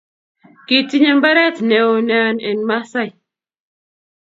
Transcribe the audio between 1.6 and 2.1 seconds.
newon